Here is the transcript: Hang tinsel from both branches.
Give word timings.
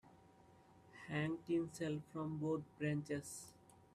Hang 1.09 1.37
tinsel 1.45 2.01
from 2.11 2.39
both 2.39 2.63
branches. 2.79 3.51